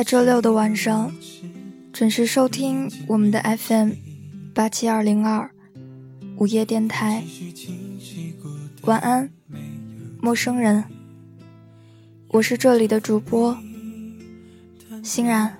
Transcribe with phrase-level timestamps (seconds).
[0.00, 1.12] 在周六的晚上
[1.92, 3.90] 准时收听我们的 FM
[4.54, 5.50] 八七二零二
[6.38, 7.22] 午夜电台。
[8.84, 9.28] 晚安，
[10.18, 10.82] 陌生人。
[12.28, 13.54] 我是这里的主播
[15.02, 15.54] 欣然。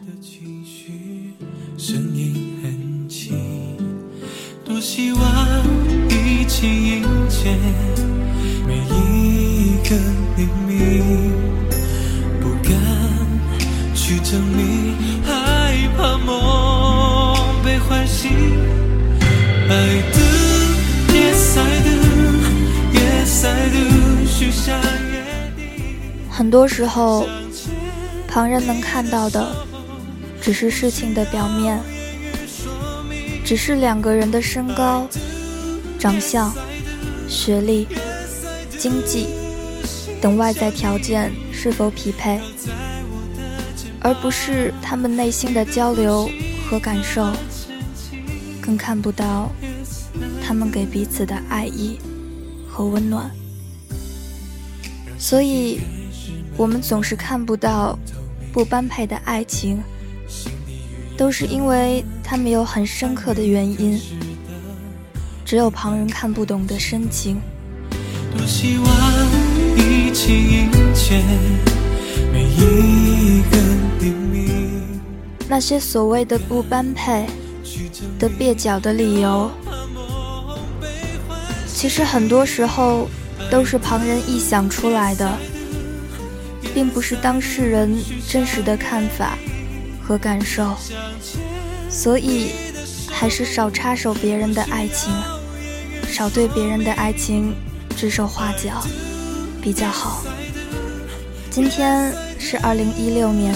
[1.77, 3.37] 声音很轻，
[4.65, 5.67] 多希望
[6.09, 7.55] 一起迎接
[8.67, 9.95] 每一个
[10.39, 11.50] 黎明，
[14.31, 18.31] 证明，害怕梦被唤醒。
[19.69, 20.21] I do,
[21.13, 21.91] yes I do,
[22.93, 24.81] yes I do，许下
[25.11, 25.97] 约定。
[26.31, 27.27] 很多时候，
[28.29, 29.53] 旁人能看到的
[30.41, 31.81] 只是事情的表面，
[33.45, 35.09] 只是两个人的身高、
[35.99, 36.55] 长相、
[37.29, 37.89] 学历、
[38.79, 39.27] 经济
[40.21, 42.41] 等外在条件是否匹配，
[44.01, 46.31] 而不是他们内心的交流
[46.69, 47.31] 和感受，
[48.61, 49.51] 更看不到
[50.43, 51.99] 他们给彼此的爱意
[52.69, 53.31] 和温暖。
[55.19, 55.81] 所以，
[56.57, 57.99] 我们总是看不到
[58.53, 59.83] 不般配的爱情，
[61.17, 64.01] 都是因为他们有很深刻的原因，
[65.45, 67.39] 只有旁人看不懂的深情。
[68.35, 68.87] 多希望
[69.77, 71.23] 一起迎接
[72.43, 73.59] 一个
[74.01, 75.01] 黎明。
[75.49, 77.27] 那些所谓的不般配
[78.19, 79.51] 的蹩脚的理由，
[81.67, 83.09] 其实很多时候
[83.51, 85.39] 都是旁人臆想出来的，
[86.73, 87.97] 并不是当事人
[88.29, 89.37] 真实的看法
[90.03, 90.77] 和感受。
[91.89, 92.51] 所以，
[93.11, 95.13] 还是少插手别人的爱情，
[96.07, 97.53] 少对别人的爱情
[97.97, 98.81] 指手画脚
[99.61, 100.23] 比较好。
[101.51, 103.55] 今天是二零一六年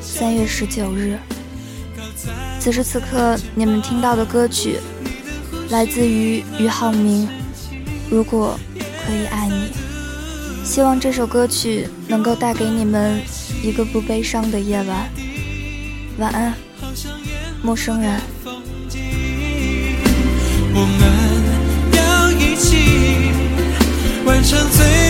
[0.00, 1.18] 三月十九日。
[2.60, 4.78] 此时此刻，你们听到的歌曲
[5.70, 7.26] 来自于俞灏明，
[8.08, 8.58] 《如果
[9.04, 9.54] 可以爱你》。
[10.64, 13.20] 希望这首歌曲能够带给你们
[13.62, 15.10] 一个不悲伤的夜晚。
[16.18, 16.54] 晚安，
[17.62, 18.20] 陌生人。
[20.72, 21.02] 我们
[21.96, 23.32] 要一起
[24.24, 25.09] 完成最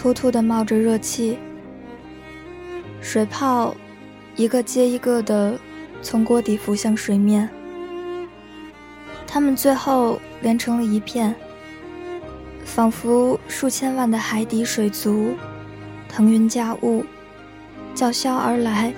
[0.00, 1.38] 突突的冒着热气，
[3.02, 3.76] 水泡
[4.34, 5.60] 一个接一个的
[6.00, 7.46] 从锅底浮向水面，
[9.26, 11.34] 它们最后连成了一片，
[12.64, 15.34] 仿佛数千万的海底水族
[16.08, 17.04] 腾云驾雾，
[17.94, 18.94] 叫嚣而来，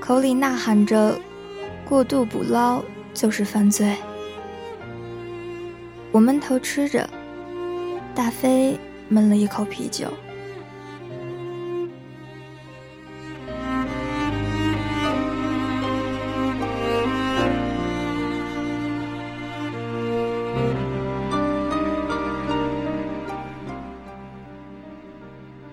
[0.00, 1.20] 口里呐喊着
[1.86, 2.82] “过度捕捞
[3.12, 3.94] 就是犯罪”，
[6.10, 7.06] 我闷头吃着。
[8.14, 8.78] 大飞
[9.12, 10.06] 闷了一口啤酒，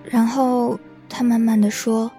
[0.02, 0.76] 然后
[1.08, 2.10] 他慢慢的说：“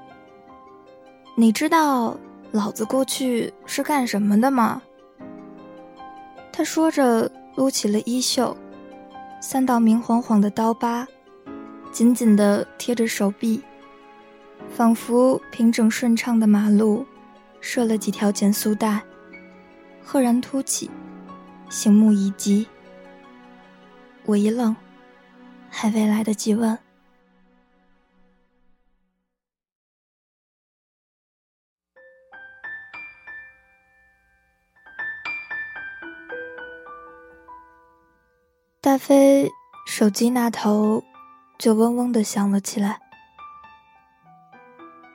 [1.36, 2.18] 你知道
[2.52, 4.82] 老子过去是干什么的吗？”
[6.54, 8.56] 他说着，撸起了衣袖。
[9.42, 11.08] 三道明晃晃的刀疤，
[11.92, 13.62] 紧紧地贴着手臂，
[14.70, 17.06] 仿佛平整顺畅的马路，
[17.62, 19.02] 设了几条减速带，
[20.04, 20.92] 赫然凸起，
[21.70, 22.68] 醒目一击。
[24.26, 24.76] 我一愣，
[25.70, 26.78] 还未来得及问。
[38.90, 39.52] 大飞
[39.86, 41.04] 手机那头
[41.60, 43.00] 就嗡嗡的响了起来。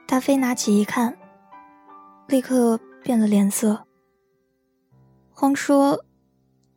[0.06, 1.18] 大飞拿起一看，
[2.28, 3.84] 立刻变了脸色，
[5.32, 6.04] 慌说：“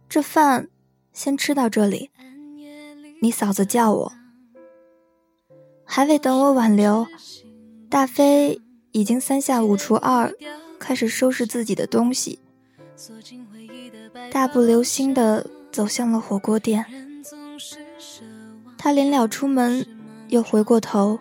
[0.09, 0.69] 这饭
[1.13, 2.09] 先吃到这里，
[3.21, 4.13] 你嫂子叫我。”
[5.85, 7.05] 还未等我挽留，
[7.91, 8.59] 大飞
[8.91, 10.33] 已经三下五除二
[10.79, 12.39] 开始收拾自己的东西，
[14.31, 15.45] 大步流星的。
[15.77, 16.88] 走向了火锅店，
[18.79, 19.85] 他临了出门，
[20.27, 21.19] 又回过头，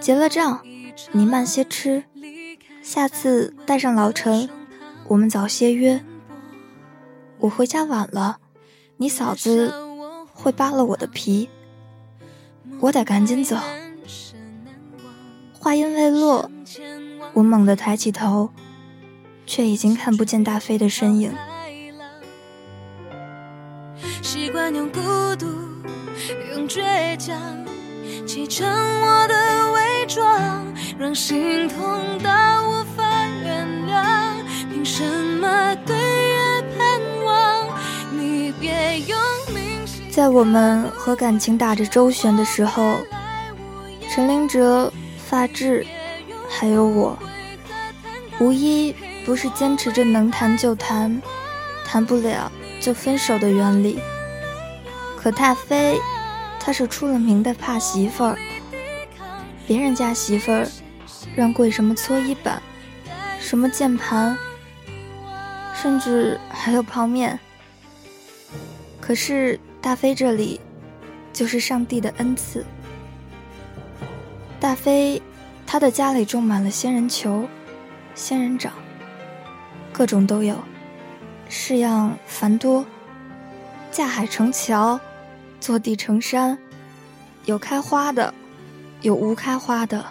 [0.00, 0.62] 结了账，
[1.12, 2.04] 你慢些吃，
[2.82, 4.48] 下次带上老陈，
[5.08, 6.02] 我们早些约。
[7.36, 8.38] 我回家晚了，
[8.96, 9.74] 你嫂子
[10.32, 11.50] 会扒了我的皮，
[12.80, 13.58] 我得赶紧走。
[15.52, 16.50] 话音未落，
[17.34, 18.48] 我猛地抬起头，
[19.44, 21.30] 却已经看不见大飞的身影。
[24.72, 25.00] 用孤
[25.36, 25.46] 独，
[26.54, 27.36] 用倔强，
[28.26, 30.64] 砌成我的伪装，
[30.98, 31.78] 让心痛
[32.22, 32.30] 到
[32.68, 33.02] 无法
[33.42, 34.42] 原谅。
[34.72, 35.02] 凭什
[35.40, 37.68] 么对月盼望？
[38.12, 39.18] 你别用
[40.10, 42.98] 在我们和感情打着周旋的时候，
[44.10, 45.84] 陈林哲、发质，
[46.48, 47.18] 还有我，
[48.38, 48.94] 无一
[49.26, 51.20] 不是坚持着能谈就谈，
[51.84, 52.50] 谈不了
[52.80, 53.98] 就分手的原理。
[55.24, 55.98] 可大飞，
[56.60, 58.38] 他是出了名的怕媳妇儿。
[59.66, 60.68] 别人家媳妇儿
[61.34, 62.60] 让跪什么搓衣板，
[63.40, 64.36] 什么键盘，
[65.74, 67.40] 甚至还有泡面。
[69.00, 70.60] 可是大飞这里，
[71.32, 72.62] 就是上帝的恩赐。
[74.60, 75.22] 大飞，
[75.66, 77.48] 他的家里种满了仙人球、
[78.14, 78.74] 仙人掌，
[79.90, 80.62] 各种都有，
[81.48, 82.84] 式样繁多，
[83.90, 85.00] 架海成桥。
[85.64, 86.58] 坐地成山，
[87.46, 88.34] 有开花的，
[89.00, 90.04] 有无开花的。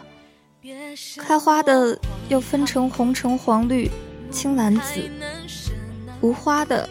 [1.19, 1.95] 开花的
[2.27, 3.87] 又分成红橙黄绿
[4.31, 5.07] 青蓝紫，
[6.21, 6.89] 无花的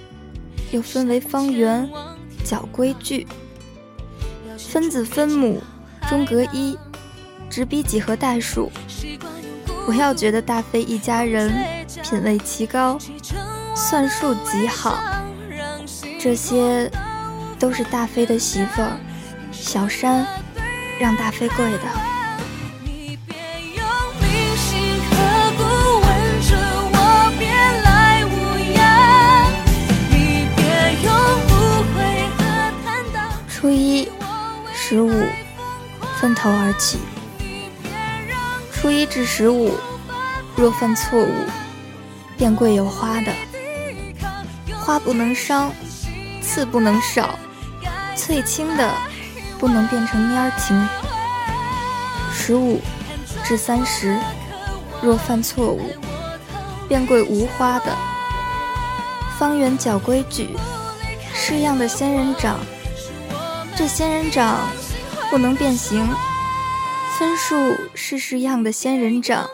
[0.70, 1.90] 又分为方圆
[2.44, 3.26] 角规矩，
[4.56, 5.60] 分子分母
[6.08, 6.78] 中隔一，
[7.50, 8.70] 直逼几何代数。
[9.84, 11.52] 不要觉得大飞一家人
[12.04, 12.96] 品味奇高，
[13.74, 15.02] 算术极好，
[16.20, 16.88] 这些。
[17.62, 18.98] 都是大飞的媳妇儿
[19.52, 20.26] 小山
[20.98, 21.78] 让大飞跪的。
[33.48, 34.08] 初一
[34.74, 35.24] 十五
[36.20, 36.98] 分头而起，
[38.72, 39.78] 初一至十五
[40.56, 41.32] 若犯错误，
[42.36, 43.32] 便贵有花的。
[44.80, 45.72] 花不能伤，
[46.40, 47.38] 刺不能少，
[48.16, 48.92] 翠青的
[49.58, 50.88] 不能变成蔫儿青。
[52.32, 52.80] 十五
[53.44, 54.18] 至三十，
[55.00, 55.80] 若犯错误，
[56.88, 57.96] 便贵无花的。
[59.38, 60.56] 方圆角规矩，
[61.34, 62.58] 式样的仙人掌，
[63.76, 64.68] 这仙人掌
[65.30, 66.08] 不能变形。
[67.18, 69.48] 分数是式样的仙人掌，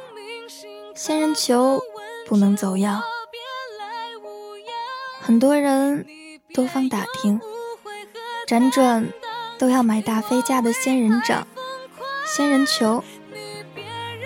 [0.95, 1.81] 仙人球
[2.27, 3.03] 不能走样。
[5.21, 6.07] 很多人
[6.55, 7.41] 多方打听，
[8.49, 9.07] 辗转
[9.59, 11.47] 都要买大飞家的仙人掌、
[12.27, 13.05] 仙人球，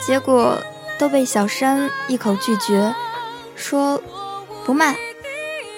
[0.00, 0.62] 结果
[0.97, 2.95] 都被小山一口拒绝，
[3.57, 4.00] 说
[4.64, 4.97] 不卖，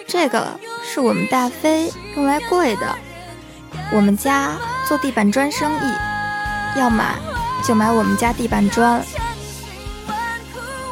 [0.07, 2.95] 这个是我们大飞用来跪的，
[3.91, 7.15] 我们家做地板砖生意，要买
[7.67, 9.03] 就买我们家地板砖。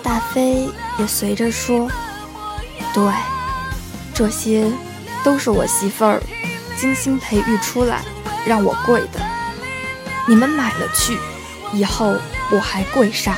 [0.03, 1.87] 大飞也随着说，
[2.95, 3.13] 对。
[4.15, 4.71] 这些
[5.23, 6.23] 都是我媳妇儿
[6.83, 8.03] 精心培育出来
[8.45, 9.21] 让我跪的，
[10.29, 11.17] 你们买了去，
[11.73, 12.17] 以后
[12.51, 13.37] 我还跪啥？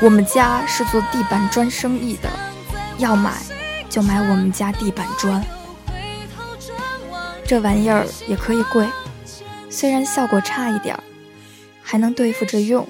[0.00, 2.30] 我们家是做地板砖生意的，
[2.98, 3.42] 要买
[3.90, 5.44] 就买我们家地板砖。
[7.44, 8.88] 这玩意儿也可以跪，
[9.68, 10.96] 虽然效果差一点，
[11.82, 12.88] 还能对付着用。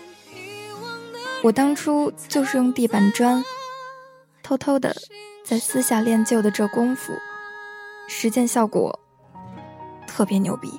[1.44, 3.42] 我当初就是用地板砖，
[4.42, 4.94] 偷偷的。
[5.42, 7.14] 在私下练就的这功夫，
[8.06, 9.00] 实践效果
[10.14, 10.78] 特别牛逼。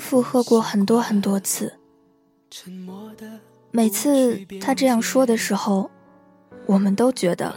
[0.00, 1.74] 附和过很多很多次，
[3.70, 5.90] 每次他这样说的时候，
[6.66, 7.54] 我们都觉得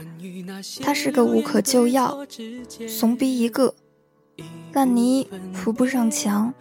[0.82, 2.20] 他是个无可救药、
[2.88, 3.74] 怂逼一个，
[4.74, 6.54] 烂泥扶不上墙，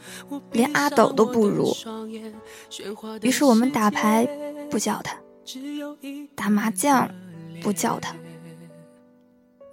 [0.53, 1.75] 连阿斗都不如。
[3.21, 4.27] 于是我们打牌
[4.71, 5.17] 不叫他，
[6.35, 7.11] 打麻将
[7.63, 8.15] 不叫他，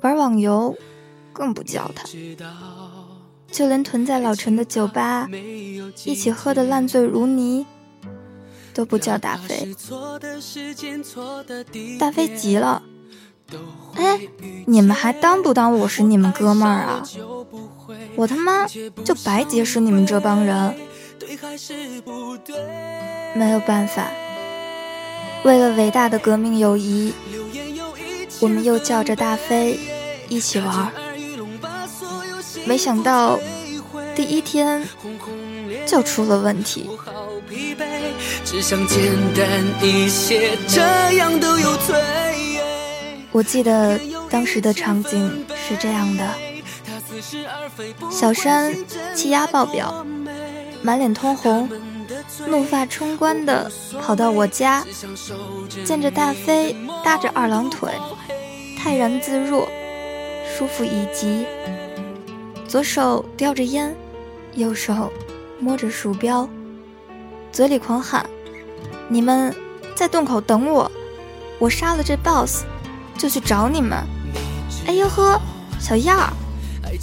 [0.01, 0.75] 玩网游
[1.31, 2.07] 更不叫他。
[3.51, 5.27] 就连屯在老陈的酒吧
[6.05, 7.65] 一起喝的烂醉如泥，
[8.73, 9.75] 都不叫大飞。
[11.99, 12.83] 大飞急了，
[13.95, 14.19] 哎，
[14.65, 17.03] 你们还当不当我是你们哥们儿啊？
[18.15, 18.67] 我他妈
[19.03, 20.75] 就白结识你们这帮人。
[23.35, 24.07] 没有办法，
[25.43, 27.13] 为了伟大的革命友谊，
[28.39, 29.79] 我们又叫着大飞
[30.29, 30.91] 一起玩。
[32.69, 33.39] 没想到
[34.15, 34.87] 第一天
[35.87, 36.87] 就出了问题。
[43.31, 43.99] 我记得
[44.29, 46.29] 当时的场景是这样的：
[48.11, 48.71] 小山
[49.15, 50.05] 气压爆表，
[50.83, 51.67] 满脸通红，
[52.45, 54.85] 怒发冲冠的跑到我家，
[55.83, 57.89] 见着大飞搭着二郎腿，
[58.77, 59.67] 泰然自若，
[60.55, 61.47] 舒服以极。
[62.69, 63.95] 左手叼着烟，
[64.53, 65.11] 右手
[65.59, 66.47] 摸着鼠标，
[67.51, 68.23] 嘴里狂喊
[69.09, 69.55] ：“你们
[69.95, 70.91] 在洞口等我，
[71.57, 72.65] 我杀了这 boss，
[73.17, 73.97] 就去找你们。”
[74.85, 75.41] 哎呦呵，
[75.79, 76.31] 小样儿，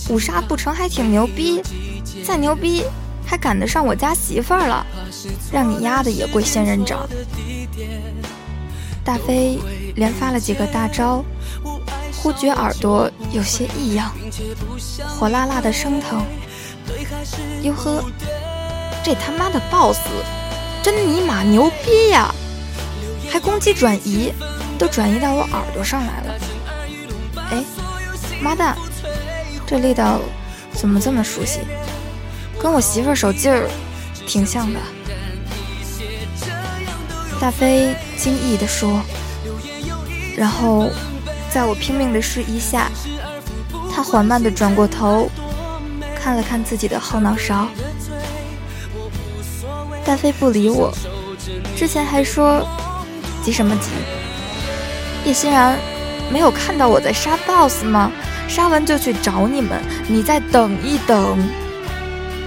[0.08, 1.60] 五杀不成还挺牛逼，
[2.24, 2.84] 再牛逼
[3.26, 4.86] 还赶得上我家媳妇儿了，
[5.50, 7.08] 让你丫的也跪仙人掌！
[9.04, 9.58] 大飞
[9.96, 11.24] 连发了几个大招。
[12.26, 14.12] 忽觉耳朵有些异样，
[15.08, 16.26] 火辣辣的生疼。
[17.62, 18.02] 哟呵，
[19.04, 20.00] 这他妈的 BOSS
[20.82, 22.34] 真尼玛牛逼呀！
[23.30, 24.32] 还攻击转移，
[24.76, 26.34] 都转移到我耳朵上来了。
[27.52, 27.62] 哎，
[28.40, 28.76] 妈蛋，
[29.64, 30.18] 这力道
[30.72, 31.60] 怎么这么熟悉？
[32.60, 33.70] 跟我媳妇手劲儿
[34.26, 34.80] 挺像的。
[37.40, 39.00] 大飞惊异地说，
[40.36, 40.90] 然后。
[41.52, 42.90] 在我拼命的示意下，
[43.94, 45.30] 他缓慢地转过头，
[46.14, 47.66] 看了看自己的后脑勺。
[50.04, 50.92] 大飞不理我，
[51.74, 52.66] 之前还说
[53.42, 53.90] 急什么急？
[55.24, 55.78] 叶欣然
[56.30, 58.12] 没有看到我在杀 BOSS 吗？
[58.48, 61.38] 杀完就去找你们，你再等一等。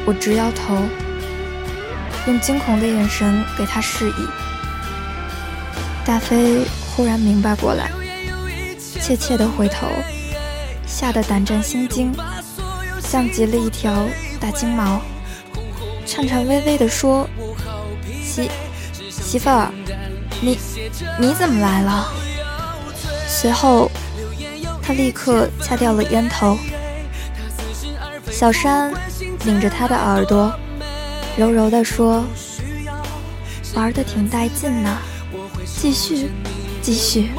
[0.06, 0.78] 我直摇头，
[2.28, 4.28] 用惊恐的眼神给他示意。
[6.06, 6.66] 大飞
[6.96, 7.92] 忽然明白过来，
[9.10, 9.88] 怯怯地回头，
[10.86, 12.16] 吓得胆战心惊，
[13.02, 14.08] 像极了一条
[14.40, 15.02] 大金毛，
[16.06, 17.28] 颤颤巍巍地说
[18.24, 18.52] ：“媳
[19.10, 19.72] 媳妇儿，
[20.42, 20.60] 你
[21.20, 22.14] 你怎么来了？”
[23.28, 23.90] 随后，
[24.80, 26.56] 他立刻掐掉了烟头。
[28.30, 28.94] 小山
[29.44, 30.54] 拧着他的耳朵，
[31.36, 32.24] 柔柔地说
[33.74, 35.00] ：“玩的挺带劲呢，
[35.66, 36.30] 继续，
[36.80, 37.32] 继续，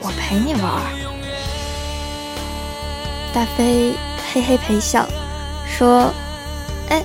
[0.00, 0.82] 我陪你玩。”
[3.34, 3.92] 大飞
[4.32, 5.04] 嘿嘿陪笑，
[5.66, 6.14] 说
[6.88, 7.02] ：“哎，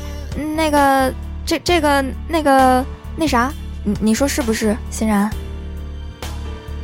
[0.56, 1.12] 那个，
[1.44, 3.52] 这这个那个那啥，
[3.84, 5.28] 你你说是不是，欣然？”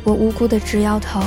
[0.02, 1.20] 我无辜的直摇头。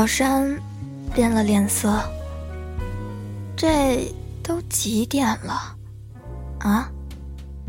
[0.00, 0.58] 小山
[1.14, 2.02] 变了脸色。
[3.54, 4.10] 这
[4.42, 5.76] 都几点了？
[6.60, 6.90] 啊？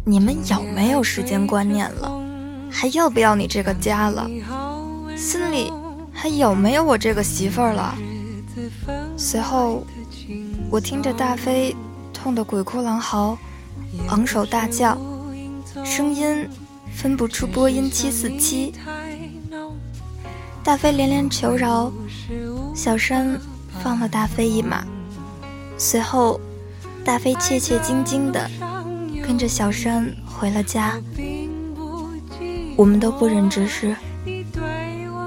[0.05, 2.09] 你们有没有时间观念了？
[2.71, 4.29] 还要不要你这个家了？
[5.17, 5.73] 心里
[6.13, 7.93] 还有没有我这个媳妇儿了？
[9.17, 9.85] 随后，
[10.69, 11.75] 我听着大飞
[12.13, 13.37] 痛得鬼哭狼嚎，
[14.07, 14.97] 昂首大叫，
[15.83, 16.47] 声音
[16.95, 18.73] 分不出播音七四七。
[20.63, 21.91] 大飞连连求饶。
[22.73, 23.37] 小山
[23.83, 24.83] 放了大飞一马，
[25.77, 26.39] 随后，
[27.03, 28.49] 大飞怯怯惊惊的
[29.25, 30.99] 跟着小山回了家。
[32.77, 33.95] 我们都不忍直视，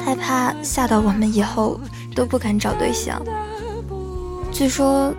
[0.05, 1.79] 害怕吓到我们以后
[2.15, 3.23] 都不敢找对象。
[4.51, 5.15] 据说，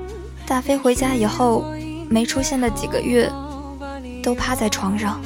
[0.45, 1.63] 大飞回家以后
[2.09, 3.31] 没出现的几个月，
[4.23, 5.21] 都趴在床上。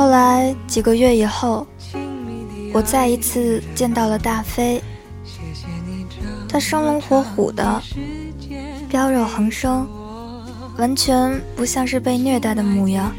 [0.00, 1.66] 后来几个月以后，
[2.72, 4.82] 我再一次见到了大飞。
[6.48, 7.82] 他生龙活虎的，
[8.90, 9.86] 膘肉横生，
[10.78, 13.14] 完全不像是被虐待的模样。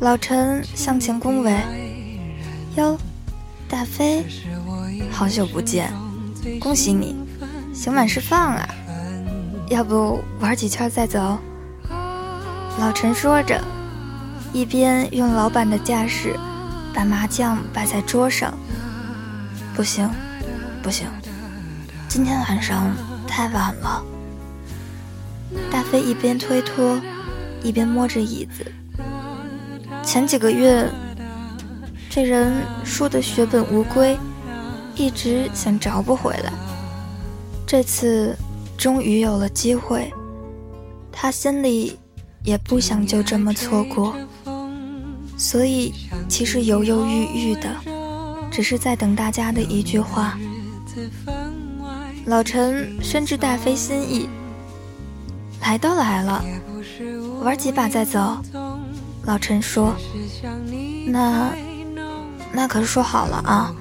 [0.00, 1.56] 老陈向前恭维
[2.74, 2.98] ：“哟，
[3.68, 4.24] 大飞，
[5.12, 5.92] 好久不见，
[6.58, 7.14] 恭喜你，
[7.72, 8.68] 刑满释放啊！
[9.68, 11.38] 要不玩几圈再走？”
[12.80, 13.62] 老陈说着。
[14.56, 16.34] 一边用老板的架势
[16.94, 18.54] 把麻将摆在桌上，
[19.74, 20.08] 不行，
[20.82, 21.06] 不行，
[22.08, 22.90] 今天晚上
[23.28, 24.02] 太晚了。
[25.70, 26.98] 大飞一边推脱，
[27.62, 28.64] 一边摸着椅子。
[30.02, 30.90] 前几个月，
[32.08, 34.18] 这人输得血本无归，
[34.94, 36.50] 一直想找不回来。
[37.66, 38.34] 这次
[38.78, 40.10] 终于有了机会，
[41.12, 41.98] 他心里
[42.42, 44.16] 也不想就这么错过。
[45.36, 45.94] 所以，
[46.28, 47.68] 其实犹犹豫豫的，
[48.50, 50.38] 只是在等大家的一句话。
[52.24, 54.28] 老陈深知大飞心意，
[55.60, 56.42] 来都来了，
[57.42, 58.38] 玩几把再走。
[59.24, 59.94] 老陈说
[61.06, 61.52] ：“那，
[62.52, 63.74] 那可是说好了啊，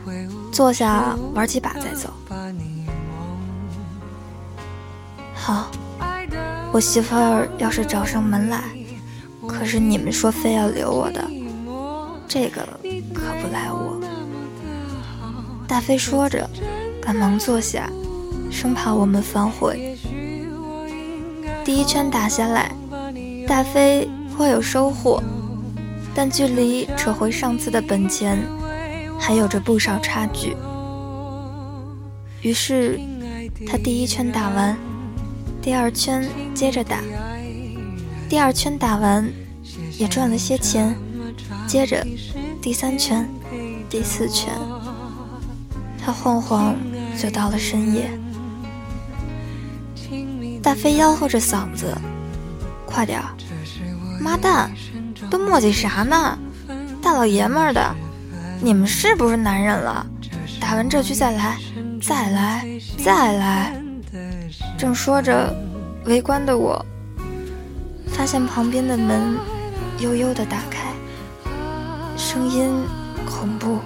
[0.52, 2.10] 坐下玩几把再走。”
[5.34, 5.72] 好，
[6.72, 8.63] 我媳妇儿要是找上门来，
[9.48, 11.24] 可是你们说非要留我的。
[12.36, 12.67] 这个
[13.13, 13.98] 可不赖我。
[15.65, 16.50] 大飞说着，
[17.02, 17.89] 赶忙坐下，
[18.52, 19.98] 生怕我们反悔。
[21.63, 22.69] 第一圈打下来，
[23.48, 25.24] 大飞颇有收获，
[26.13, 28.38] 但距离扯回上次的本钱
[29.17, 30.58] 还有着不少差距。
[32.41, 33.00] 于是，
[33.65, 34.78] 他第一圈打完，
[35.62, 37.00] 第二圈接着打，
[38.28, 39.26] 第二圈打完，
[39.98, 40.93] 也赚了些钱。
[41.67, 42.06] 接着，
[42.65, 43.30] 第三圈，
[43.88, 44.51] 第四圈，
[46.04, 46.75] 他晃晃
[47.15, 48.10] 就到了深夜。
[50.63, 51.95] 大飞吆喝着嗓子
[52.84, 53.38] ：“快点儿！
[54.19, 54.71] 妈蛋，
[55.30, 56.39] 都磨叽啥呢？
[57.04, 57.95] 大老爷们儿的，
[58.60, 60.04] 你们是不是男人了？
[60.60, 61.60] 打完这局再来，
[62.01, 62.65] 再来，
[62.97, 63.80] 再来！”
[64.75, 65.56] 正说着，
[66.06, 66.84] 围观的我
[68.08, 69.38] 发现旁边的门
[69.99, 70.94] 悠悠地打开。
[72.17, 72.69] 声音
[73.25, 73.80] 恐怖，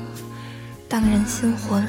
[0.88, 1.84] 荡人心魂。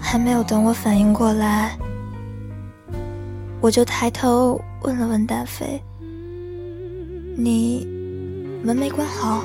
[0.00, 1.76] 还没有等我反应过来。
[3.60, 5.82] 我就抬头问了问大飞。
[7.36, 7.86] 你
[8.64, 9.44] 门没关好。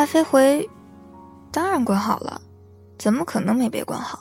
[0.00, 0.66] 大飞回
[1.52, 2.40] ：“当然关好了，
[2.98, 4.18] 怎么可能没被关好？”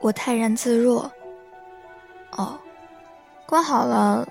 [0.00, 1.12] 我泰然自若。
[3.54, 4.26] 关好了，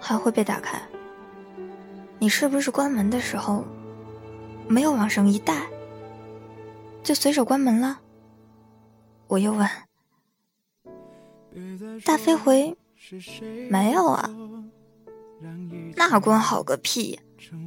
[0.00, 0.80] 还会被打开。
[2.18, 3.66] 你是不是关门的时候
[4.66, 5.66] 没有往上一带，
[7.02, 7.98] 就随手关门了？
[9.26, 9.68] 我又问。
[12.02, 12.74] 大飞回，
[13.68, 14.30] 没有啊。
[15.94, 17.20] 那关好个屁！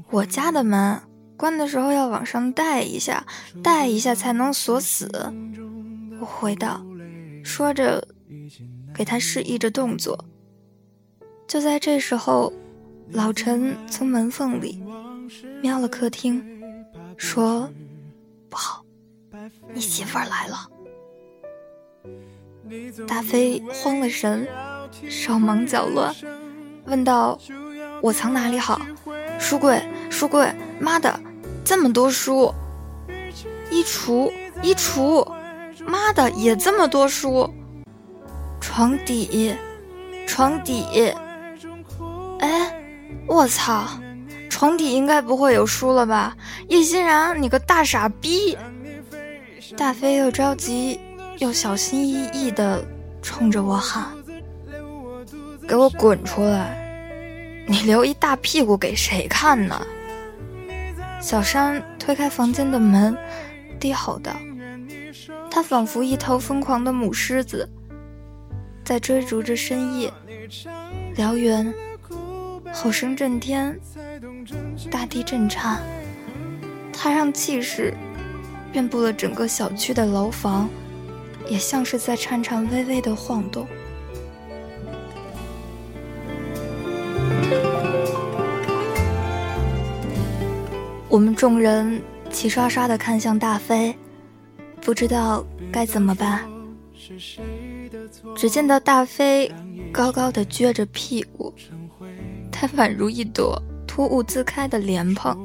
[0.10, 1.00] 我家的门
[1.38, 3.24] 关的时候要往上带一下，
[3.62, 5.08] 带一下才能锁死。
[6.20, 6.84] 我回道。
[7.44, 8.08] 说着，
[8.96, 10.26] 给他示意着动作。
[11.48, 12.52] 就在这时候，
[13.12, 14.82] 老陈从门缝里
[15.62, 16.44] 瞄了客厅，
[17.18, 17.70] 说
[18.50, 18.84] ：“不好，
[19.74, 20.70] 你媳妇儿来了。”
[23.08, 24.48] 大飞慌了神，
[25.08, 26.14] 手忙脚乱，
[26.86, 27.40] 问道
[28.02, 28.82] ：“我藏哪里好？
[29.40, 31.20] 书柜，书柜，妈的，
[31.64, 32.52] 这么多书！
[33.70, 34.32] 衣橱，
[34.64, 35.26] 衣橱。”
[35.86, 37.48] 妈的，也这么多书！
[38.60, 39.54] 床底，
[40.26, 41.14] 床底，
[42.40, 42.84] 哎，
[43.28, 43.88] 我操，
[44.50, 46.36] 床底应该不会有书了吧？
[46.70, 48.58] 叶欣然，你个大傻逼！
[49.78, 51.00] 大飞又着急
[51.40, 52.86] 又小心翼翼地
[53.22, 54.06] 冲着我喊
[55.68, 56.82] ：“给我滚出来！
[57.68, 59.86] 你留一大屁股给谁看呢？”
[61.20, 63.18] 小山推开房间的门，
[63.80, 64.32] 低吼道。
[65.50, 67.68] 他仿佛一头疯狂的母狮子，
[68.84, 70.14] 在追逐着深夜。
[71.16, 71.74] 燎原，
[72.76, 73.80] 吼声震天，
[74.92, 75.82] 大地震颤。
[76.92, 77.94] 他让气势
[78.72, 80.70] 遍布了整个小区的楼房，
[81.48, 83.66] 也像是在颤颤巍巍的晃动。
[91.08, 93.96] 我们众人齐刷刷地看向大飞。
[94.82, 96.48] 不知道该怎么办。
[98.36, 99.52] 只见到大飞
[99.92, 101.52] 高高的撅着屁股，
[102.58, 105.38] 他宛如一朵突兀自开的莲蓬，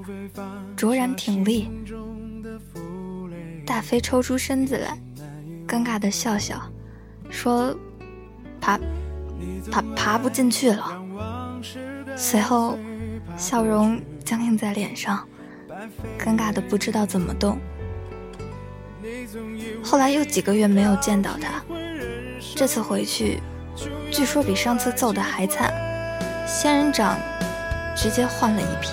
[0.76, 1.68] 卓然挺立。
[3.66, 4.96] 大飞抽出身子来，
[5.66, 6.62] 尴尬的笑笑，
[7.28, 7.76] 说
[8.62, 8.78] ：“爬，
[9.72, 11.02] 爬，爬不进去了。”
[12.16, 12.78] 随后，
[13.36, 15.28] 笑容僵硬在脸上，
[16.16, 17.58] 尴尬的不知道怎么动。
[19.82, 21.60] 后来又几个月没有见到他，
[22.54, 23.40] 这次回去，
[24.12, 25.72] 据说比上次揍的还惨，
[26.52, 27.16] 仙人掌
[27.96, 28.90] 直接换了一批。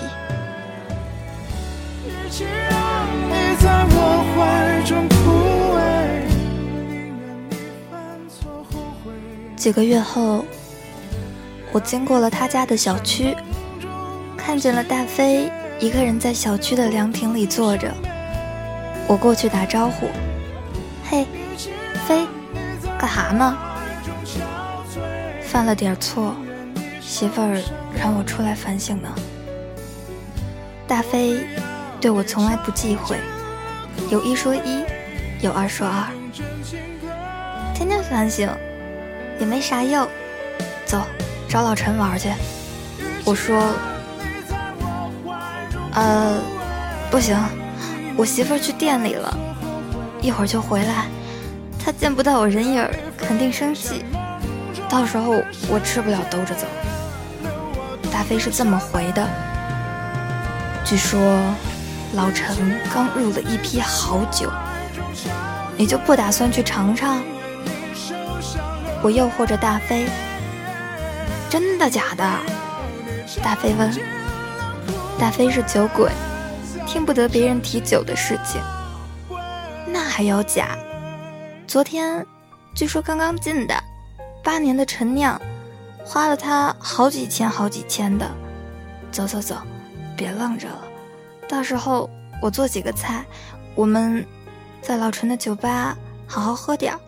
[9.56, 10.44] 几个月后，
[11.72, 13.36] 我经过了他家的小区，
[14.36, 17.92] 看见了大飞一个人在小区的凉亭里坐着。
[19.08, 20.06] 我过去打招呼，
[21.10, 21.26] 嘿，
[22.06, 22.24] 飞，
[22.98, 23.58] 干哈呢？
[25.42, 26.34] 犯了点错，
[27.08, 27.58] 媳妇儿
[27.98, 29.08] 让我出来反省呢。
[30.86, 31.40] 大飞
[31.98, 33.16] 对我从来不忌讳，
[34.10, 34.84] 有一说一，
[35.40, 36.12] 有二说二，
[37.74, 38.54] 天天反省
[39.40, 40.06] 也没啥用。
[40.84, 41.00] 走，
[41.48, 42.30] 找老陈玩去。
[43.24, 43.58] 我说，
[45.94, 46.38] 呃，
[47.10, 47.34] 不行。
[48.18, 49.34] 我媳妇儿去店里了，
[50.20, 51.06] 一会儿就回来。
[51.82, 54.04] 她见不到我人影儿，肯定生气。
[54.90, 56.66] 到时候我吃不了兜着走。
[58.18, 59.24] 大飞是这么回的：
[60.84, 61.20] 据说
[62.14, 64.50] 老陈刚入了一批好酒，
[65.76, 67.22] 你就不打算去尝尝？
[69.04, 70.04] 我诱惑着大飞
[71.48, 72.28] ：“真的假的？”
[73.40, 73.88] 大飞问。
[75.16, 76.10] 大飞是酒鬼。
[76.88, 78.60] 听不得别人提酒的事情，
[79.86, 80.76] 那还要假？
[81.68, 82.26] 昨天
[82.74, 83.80] 据说刚刚进的
[84.42, 85.40] 八年的陈酿，
[86.08, 88.26] 花了他好几千好几千的。
[89.12, 89.56] 走走走，
[90.16, 90.82] 别愣着了，
[91.46, 92.08] 到时候
[92.40, 93.26] 我做几个菜，
[93.74, 94.26] 我们
[94.80, 95.94] 在老陈的酒吧
[96.26, 97.00] 好好喝点儿。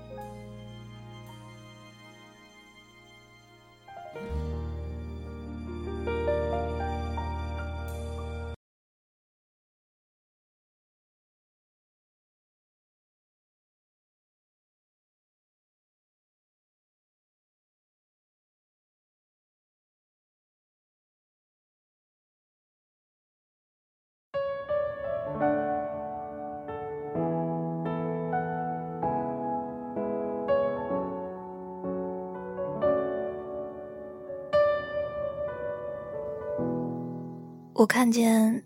[37.81, 38.63] 我看见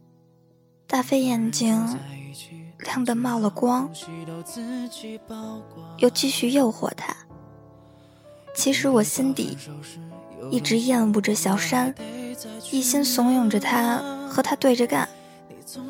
[0.89, 1.81] 大飞眼睛
[2.81, 3.89] 亮得冒了光，
[5.99, 7.15] 又继续诱惑他。
[8.57, 9.57] 其实我心底
[10.51, 11.95] 一直厌恶着小山，
[12.73, 13.99] 一心怂恿着他
[14.29, 15.09] 和他对着干。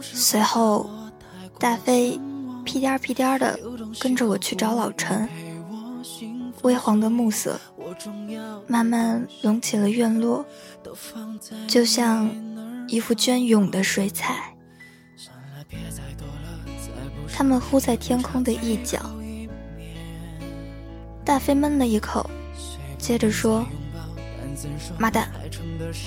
[0.02, 0.90] 随后，
[1.58, 2.20] 大飞
[2.62, 3.58] 屁颠儿屁颠儿的
[3.98, 5.26] 跟着我去找老陈。
[6.60, 7.58] 微黄的暮色
[8.66, 10.44] 慢慢涌起了院落，
[11.66, 12.30] 就像
[12.86, 14.54] 一幅隽永的水彩。
[17.32, 18.98] 他们呼在天空的一角。
[21.24, 22.28] 大飞闷了一口，
[22.98, 23.64] 接着说
[24.98, 25.28] ：“妈蛋，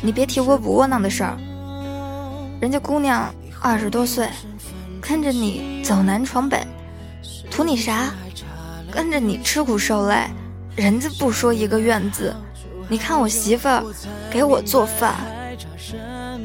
[0.01, 1.37] 你别提窝不窝囊的事儿。
[2.61, 4.29] 人家姑娘二十多岁，
[5.01, 6.65] 跟着你走南闯北，
[7.49, 8.13] 图你啥？
[8.91, 10.27] 跟着你吃苦受累。”
[10.77, 12.35] 人家不说一个怨字，
[12.87, 13.83] 你看我媳妇儿
[14.29, 15.15] 给我做饭，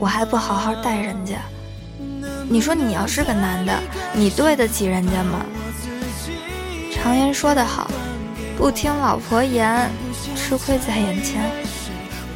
[0.03, 1.37] 我还不好好待人家。
[2.49, 3.73] 你说你要是个男的，
[4.13, 5.47] 你对得起人家吗？
[6.93, 7.89] 常言说得好，
[8.59, 9.89] 不听老婆言，
[10.35, 11.43] 吃亏在眼前；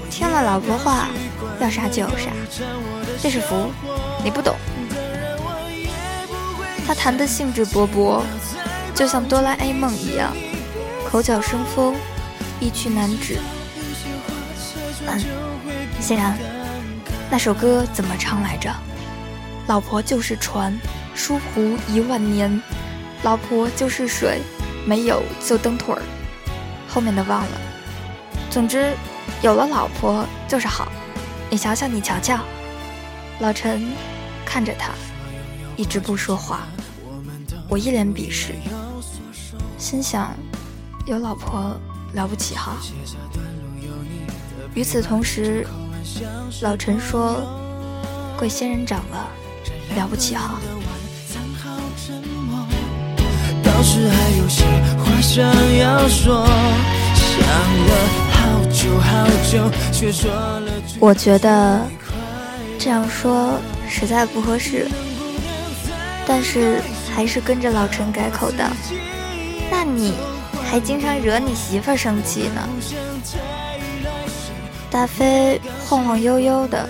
[0.09, 1.09] 听了老婆话，
[1.59, 2.31] 要啥就有啥。
[3.20, 3.72] 这是福，
[4.22, 4.55] 你不懂。
[6.87, 8.22] 他谈得兴致勃勃，
[8.94, 10.33] 就像哆啦 A 梦一样。
[11.11, 11.96] 口角生风，
[12.61, 13.40] 一去难止。
[15.09, 15.20] 嗯，
[16.00, 16.38] 欣然，
[17.30, 18.72] 那首歌怎么唱来着？
[19.66, 20.78] 老婆就是船，
[21.14, 22.60] 疏忽一万年；
[23.22, 24.40] 老婆就是水，
[24.86, 26.02] 没有就蹬腿儿。
[26.88, 27.60] 后面的忘了。
[28.48, 28.94] 总之，
[29.42, 30.90] 有了老婆就是好。
[31.50, 32.38] 你瞧瞧，你瞧瞧。
[33.40, 33.86] 老陈
[34.44, 34.92] 看着他，
[35.76, 36.60] 一直不说话。
[37.68, 38.54] 我一脸鄙视，
[39.76, 40.32] 心想。
[41.06, 41.76] 有老婆
[42.14, 42.76] 了不起哈！
[44.74, 45.64] 与此同时，
[46.61, 47.42] 老陈说
[48.38, 49.29] ：“贵仙人掌了，
[49.96, 50.59] 了不起哈！”
[60.98, 61.87] 我觉得
[62.79, 64.88] 这样说实在不合适，
[66.26, 66.81] 但是
[67.14, 68.68] 还是跟着老陈改口的。
[69.70, 70.14] 那你？
[70.68, 72.68] 还经常惹你媳妇生气呢。
[74.96, 76.88] 大飞晃晃悠悠的，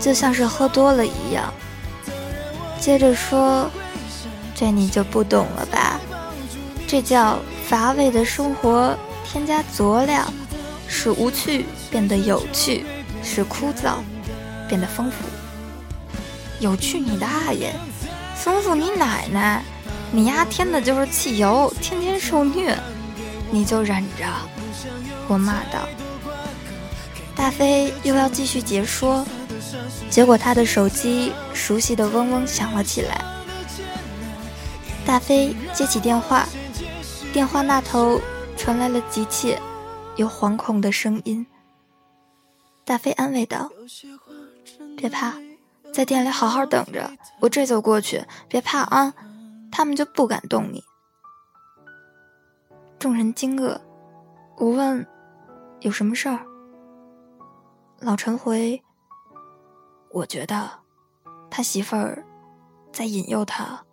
[0.00, 1.54] 就像是喝多了一样。
[2.80, 3.70] 接着说
[4.52, 6.00] ：“这你就不懂了吧？
[6.88, 10.24] 这叫乏味的生活添加佐料，
[10.88, 12.84] 使无趣变得有趣，
[13.22, 13.98] 使枯燥
[14.68, 15.18] 变得丰富。
[16.58, 17.72] 有趣你大爷，
[18.34, 19.62] 丰富你奶奶！”
[20.10, 22.76] 你丫添的就是汽油，天天受虐，
[23.52, 24.26] 你就忍着。
[25.28, 25.86] 我骂道。
[27.44, 29.22] 大飞又要继续解说，
[30.08, 33.22] 结果他的手机熟悉的嗡嗡响了起来。
[35.04, 36.46] 大飞接起电话，
[37.34, 38.18] 电话那头
[38.56, 39.60] 传来了急切
[40.16, 41.46] 又惶恐的声音。
[42.82, 43.70] 大飞安慰道
[44.96, 45.34] ：“别怕，
[45.92, 49.12] 在店里好好等着，我这就过去，别怕啊。”
[49.70, 50.82] 他们就不敢动你。
[52.98, 53.78] 众人惊愕，
[54.56, 55.06] 我问
[55.80, 56.38] ：“有什么事儿？”
[58.00, 58.82] 老陈回
[60.10, 60.70] ：“我觉得
[61.50, 62.24] 他媳妇儿
[62.92, 63.84] 在引诱他。”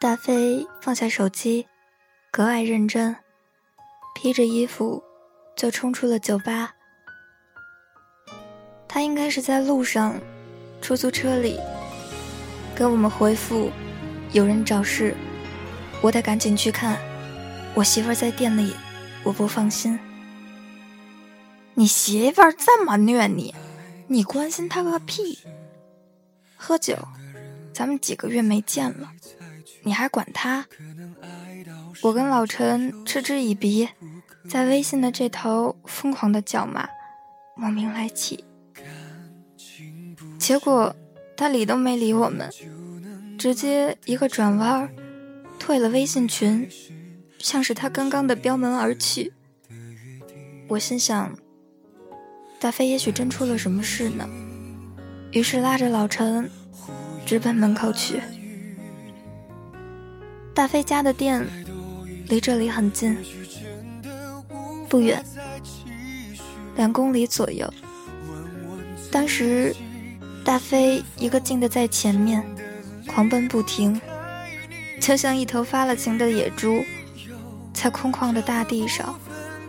[0.00, 1.66] 大飞放下手机。
[2.30, 3.16] 格外认真，
[4.12, 5.04] 披着衣服
[5.54, 6.74] 就冲出了酒吧。
[8.88, 10.20] 他应该是在路上，
[10.84, 11.58] 出租车里
[12.76, 13.70] 给我们回复
[14.32, 15.16] ：“有人找事，
[16.02, 16.98] 我得赶紧去看。
[17.72, 18.74] 我媳妇在店里，
[19.22, 19.98] 我不放心。”
[21.72, 23.54] 你媳妇儿这么虐你，
[24.08, 25.38] 你关心她个屁！
[26.54, 26.98] 喝酒，
[27.72, 29.10] 咱们几个月没见了，
[29.84, 30.66] 你还管她？
[32.02, 33.88] 我跟老陈嗤之以鼻，
[34.50, 36.86] 在微信的这头疯狂的叫骂，
[37.56, 38.44] 莫名来气。
[40.44, 40.94] 结果
[41.38, 42.50] 他理都没理我们，
[43.38, 44.90] 直接一个转弯，
[45.58, 46.68] 退了微信群，
[47.38, 49.32] 像是他刚刚的飙门而去。
[50.68, 51.34] 我心想，
[52.60, 54.28] 大飞也许真出了什么事呢，
[55.30, 56.50] 于是拉着老陈
[57.24, 58.20] 直奔门口去。
[60.54, 61.48] 大飞家的店。
[62.28, 63.16] 离这里很近，
[64.88, 65.22] 不远，
[66.76, 67.70] 两公里左右。
[69.10, 69.76] 当时，
[70.44, 72.44] 大飞一个劲的在前面，
[73.06, 73.98] 狂奔不停，
[75.00, 76.84] 就像一头发了情的野猪，
[77.72, 79.18] 在空旷的大地上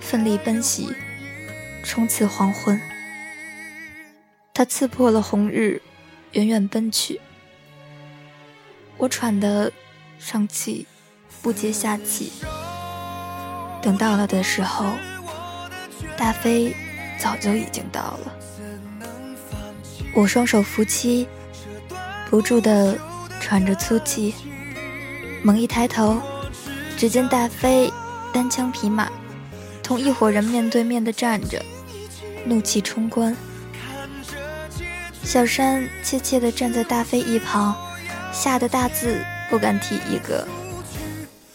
[0.01, 0.89] 奋力奔袭，
[1.83, 2.79] 冲刺黄昏。
[4.53, 5.81] 他刺破了红日，
[6.33, 7.21] 远远奔去。
[8.97, 9.71] 我喘得
[10.19, 10.85] 上气
[11.41, 12.31] 不接下气。
[13.81, 14.85] 等到了的时候，
[16.17, 16.75] 大飞
[17.17, 18.39] 早就已经到了。
[20.15, 21.27] 我双手扶膝，
[22.29, 22.97] 不住地
[23.41, 24.33] 喘着粗气，
[25.43, 26.21] 猛一抬头，
[26.97, 27.91] 只见大飞
[28.33, 29.11] 单枪匹马，
[29.83, 31.61] 同一伙人面对面的站着，
[32.45, 33.35] 怒气冲冠。
[35.21, 37.75] 小山怯怯地站在大飞一旁，
[38.31, 40.47] 吓得大字不敢提一个。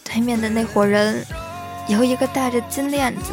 [0.04, 1.24] 对面的那伙人。
[1.88, 3.32] 有一个戴着金链子、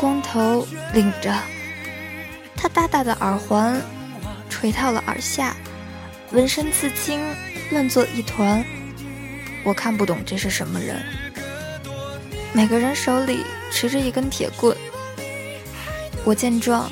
[0.00, 1.30] 光头领着，
[2.56, 3.78] 他大大的耳环
[4.58, 5.54] 垂到了耳下，
[6.32, 7.20] 纹身刺青，
[7.70, 8.64] 乱作一团。
[9.62, 11.00] 我看不懂这是什么人。
[12.52, 14.76] 每个人手里持着一根铁棍。
[16.24, 16.90] 我见状，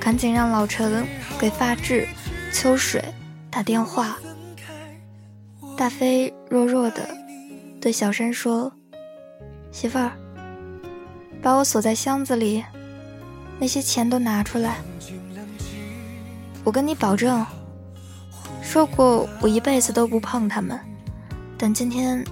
[0.00, 1.06] 赶紧让老陈
[1.38, 2.08] 给发质、
[2.52, 3.00] 秋水
[3.52, 4.18] 打电话。
[5.76, 7.08] 大飞弱弱的
[7.80, 8.72] 对小山说。
[9.70, 10.10] 媳妇儿，
[11.40, 12.64] 把我锁在箱子里，
[13.60, 14.78] 那些钱都拿出来。
[16.62, 17.44] 我跟你保证，
[18.62, 20.78] 说过我一辈子都不碰他们，
[21.56, 22.24] 但今天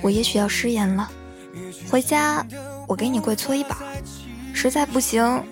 [0.00, 1.08] 我也许要食言了。
[1.90, 2.44] 回家
[2.88, 3.76] 我给你跪搓衣板，
[4.54, 5.42] 实在不行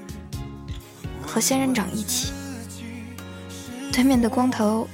[1.23, 2.33] 和仙人掌一起。
[3.93, 4.89] 对面的光头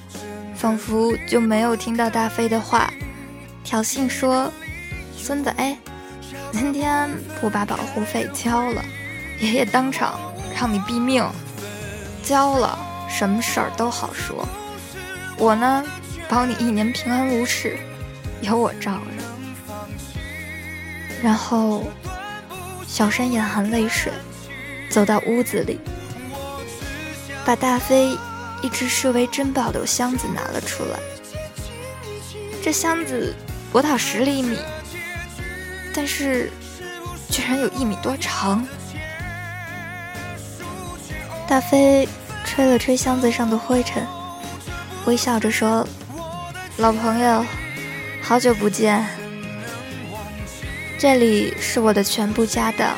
[0.55, 2.93] 仿佛就没有听到大飞的话，
[3.63, 4.51] 挑衅说
[5.17, 5.77] ：“孙子哎。”
[6.53, 8.83] 今天不把保护费交了，
[9.41, 10.19] 爷爷当场
[10.55, 11.25] 让你毙命。
[12.23, 14.47] 交了，什么事儿都好说。
[15.39, 15.85] 我呢，
[16.29, 17.79] 保你一年平安无事，
[18.41, 19.25] 有我罩着。
[21.23, 21.85] 然后，
[22.87, 24.13] 小山眼含泪水，
[24.91, 25.81] 走到屋子里，
[27.45, 28.17] 把大飞
[28.63, 30.99] 一直视为珍宝的箱子拿了出来。
[32.63, 33.35] 这箱子
[33.73, 34.59] 不到十厘米。
[35.95, 36.51] 但是，
[37.31, 38.67] 居然有一米多长。
[41.49, 42.07] 大飞
[42.47, 44.07] 吹了吹箱子上的灰尘，
[45.05, 45.87] 微笑着说
[46.79, 47.45] ：“老朋友，
[48.23, 49.05] 好久不见。
[50.99, 52.97] 这里是我的全部家当。”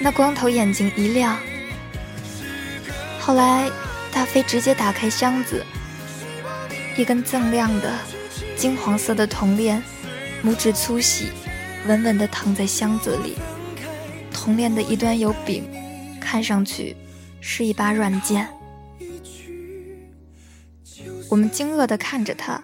[0.00, 1.36] 那光头眼睛一亮。
[3.20, 3.68] 后来，
[4.12, 5.62] 大飞直接打开箱子，
[6.96, 7.92] 一根锃亮的
[8.56, 9.82] 金黄色的铜链，
[10.42, 11.32] 拇指粗细。
[11.86, 13.36] 稳稳地躺在箱子里，
[14.32, 15.62] 铜链的一端有柄，
[16.20, 16.96] 看上去
[17.48, 18.48] 是一把软剑。
[21.30, 22.60] 我们惊愕地看着他，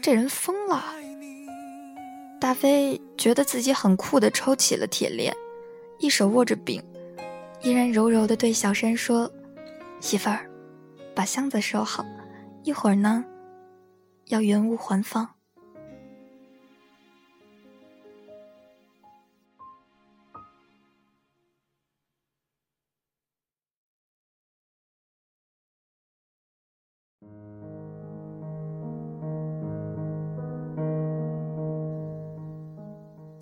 [0.00, 0.84] 这人疯了。
[2.40, 5.34] 大飞觉得自己很酷地抽起了铁链，
[5.98, 6.80] 一手握着柄，
[7.60, 9.30] 依然柔柔地对小山说
[10.00, 10.48] ：“媳妇儿，
[11.12, 12.06] 把箱子收好，
[12.62, 13.24] 一会儿呢，
[14.26, 15.28] 要原物还放。”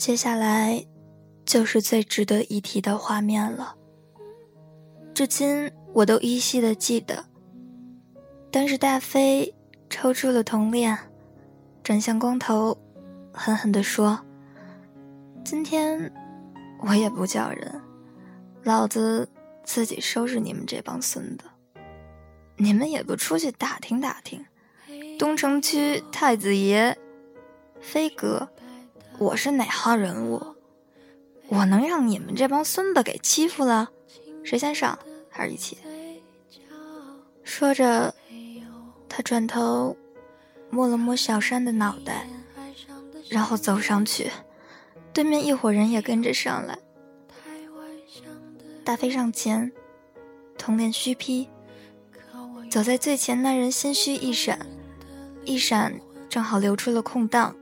[0.07, 0.87] 接下来，
[1.45, 3.75] 就是最值得一提的画面了。
[5.13, 7.25] 至今我都依稀的记得。
[8.53, 9.53] 当时大飞
[9.91, 10.97] 抽出了铜链，
[11.83, 12.79] 转向光头，
[13.33, 14.25] 狠狠地说
[15.45, 16.13] ：“今天
[16.83, 17.81] 我也不叫人，
[18.63, 19.29] 老子
[19.65, 21.47] 自己收拾你们这帮孙子。
[22.59, 24.47] 你们也不出去打听打听，
[25.19, 26.97] 东城区太子爷，
[27.81, 28.49] 飞哥。”
[29.19, 30.43] 我是哪号人物？
[31.49, 33.91] 我能让你们这帮孙子给欺负了？
[34.45, 34.99] 谁先上？
[35.31, 35.79] 还是一起？
[37.43, 38.15] 说着，
[39.09, 39.97] 他转头
[40.69, 42.29] 摸了摸小山的脑袋，
[43.31, 44.31] 然后走上去。
[45.15, 46.79] 对面一伙人也跟着上来。
[48.85, 49.73] 大飞上前，
[50.59, 51.49] 铜链虚劈，
[52.71, 54.67] 走在最前那人心虚一闪，
[55.47, 55.99] 一闪
[56.29, 57.57] 正好留出了空档。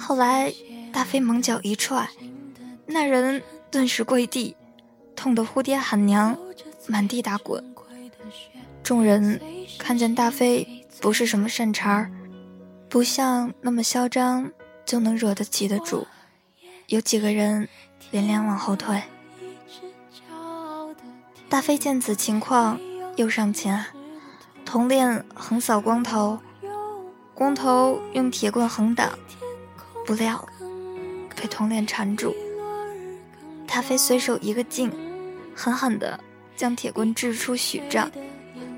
[0.00, 0.52] 后来，
[0.90, 2.08] 大飞猛脚一踹，
[2.86, 4.56] 那人顿时跪地，
[5.14, 6.36] 痛得呼爹喊娘，
[6.88, 7.62] 满地打滚。
[8.82, 9.38] 众人
[9.78, 12.10] 看见大飞不是什么善茬儿，
[12.88, 14.50] 不像那么嚣张
[14.86, 16.06] 就能惹得起的主，
[16.86, 17.68] 有几个人
[18.10, 19.02] 连连往后退。
[21.48, 22.80] 大飞见此情况，
[23.16, 23.84] 又上前，
[24.64, 26.38] 铜链横扫光头，
[27.34, 29.18] 光头用铁棍横挡，
[30.10, 30.44] 不料
[31.36, 32.34] 被铜链缠住。
[33.64, 34.90] 大飞随手一个劲，
[35.54, 36.18] 狠狠地
[36.56, 38.10] 将铁棍掷出许丈，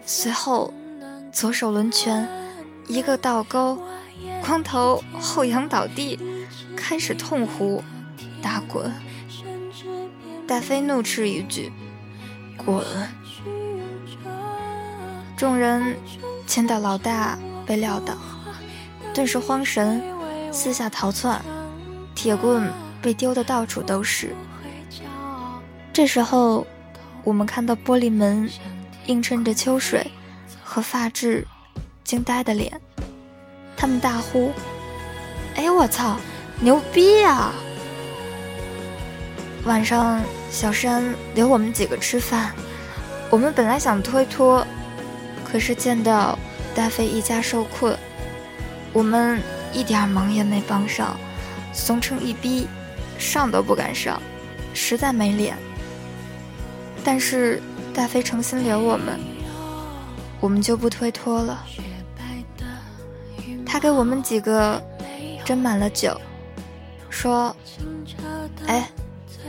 [0.04, 0.74] 随后
[1.32, 2.28] 左手抡拳，
[2.86, 3.82] 一个倒钩，
[4.44, 6.20] 光头后仰倒地，
[6.76, 7.82] 开始痛呼
[8.42, 8.92] 打滚。
[10.46, 11.72] 大飞怒斥一句
[12.62, 12.84] ：“滚！”
[15.34, 15.96] 众人
[16.46, 18.18] 见到老大被撂倒，
[19.14, 20.02] 顿时慌神，
[20.52, 21.40] 四下逃窜，
[22.14, 24.34] 铁棍被丢得到处都是。
[25.92, 26.66] 这时候，
[27.24, 28.48] 我们看到玻璃门
[29.06, 30.10] 映衬着秋水
[30.62, 31.46] 和发质
[32.04, 32.80] 惊呆的脸，
[33.76, 34.52] 他们大呼
[35.56, 36.16] ：“哎我操，
[36.60, 37.50] 牛逼呀！”
[39.64, 42.52] 晚上，小山留我们几个吃饭，
[43.30, 44.66] 我们本来想推脱，
[45.50, 46.38] 可是见到
[46.74, 47.96] 大飞一家受困，
[48.92, 49.40] 我们
[49.72, 51.16] 一点忙也没帮上，
[51.72, 52.66] 怂成一逼，
[53.18, 54.20] 上都不敢上，
[54.74, 55.56] 实在没脸。
[57.04, 57.60] 但是
[57.92, 59.18] 大飞诚心留我们，
[60.40, 61.64] 我们就不推脱了。
[63.66, 64.80] 他给我们几个
[65.44, 66.20] 斟满了酒，
[67.08, 67.54] 说
[68.68, 68.88] ：“哎，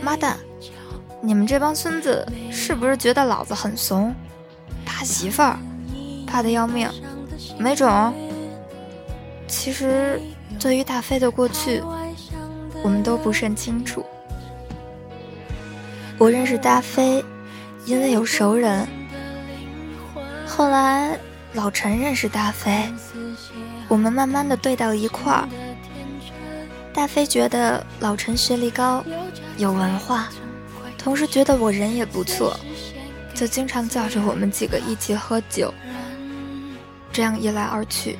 [0.01, 0.37] 妈蛋，
[1.21, 4.15] 你们这帮孙子是不是觉得老子很怂，
[4.85, 5.59] 怕媳妇儿，
[6.25, 6.89] 怕得要命？
[7.59, 8.13] 没种。
[9.55, 10.19] 其实
[10.59, 11.81] 对于大飞的过去，
[12.83, 14.05] 我们都不甚清楚。
[16.17, 17.23] 我认识大飞。”
[17.85, 18.87] 因为有熟人，
[20.47, 21.19] 后来
[21.51, 22.89] 老陈认识大飞，
[23.89, 25.45] 我们慢慢的对到一块儿。
[26.93, 29.03] 大飞觉得老陈学历高，
[29.57, 30.29] 有文化，
[30.97, 32.57] 同时觉得我人也不错，
[33.33, 35.73] 就经常叫着我们几个一起喝酒。
[37.11, 38.17] 这样一来二去，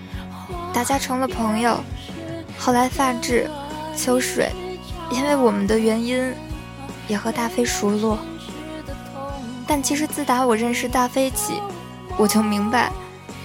[0.73, 1.79] 大家成了朋友。
[2.57, 3.49] 后来发质、
[3.95, 4.51] 秋水，
[5.11, 6.33] 因为我们的原因，
[7.07, 8.17] 也和大飞熟络。
[9.67, 11.61] 但其实自打我认识大飞起，
[12.17, 12.91] 我就明白，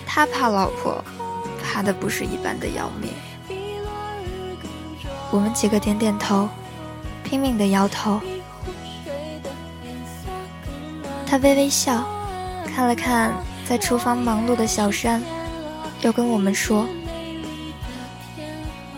[0.06, 1.04] 他怕老婆，
[1.62, 3.12] 怕的不是一般的要命。
[5.30, 6.48] 我们几个点点头，
[7.22, 8.20] 拼命的摇头。
[11.26, 12.04] 他微微笑，
[12.74, 13.32] 看了看
[13.64, 15.22] 在厨房忙碌的小山，
[16.00, 16.88] 又跟我们说：“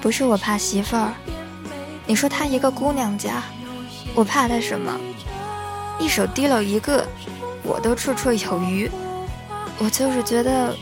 [0.00, 1.12] 不是我怕媳妇儿，
[2.06, 3.42] 你说她一个姑娘家，
[4.14, 4.98] 我怕她什么？”
[6.00, 7.06] 一手提了一个，
[7.62, 8.90] 我都绰绰有余。
[9.78, 10.74] 我就是觉得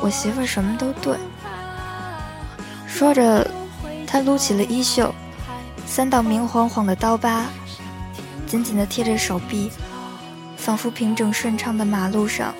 [0.00, 1.16] 我媳妇儿什么都对。
[2.86, 3.50] 说着，
[4.06, 5.14] 他撸起了衣袖，
[5.86, 7.46] 三道明晃晃的刀疤
[8.46, 9.70] 紧紧地贴着手臂，
[10.58, 12.54] 仿佛平整顺畅的马路上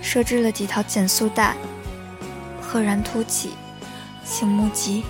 [0.00, 1.54] 设置了几条减速带，
[2.62, 3.52] 赫然凸起，
[4.26, 5.04] 醒目极。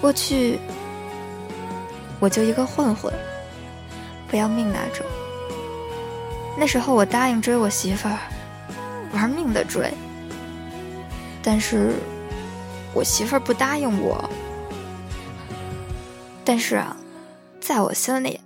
[0.00, 0.58] 过去，
[2.20, 3.10] 我就一个混混。
[4.28, 5.06] 不要命那种。
[6.58, 8.18] 那时候我答应追我媳妇儿，
[9.12, 9.94] 玩命的追。
[11.40, 11.94] 但是，
[12.92, 14.28] 我媳妇儿不答应我。
[16.44, 16.96] 但是啊，
[17.60, 18.40] 在我心里，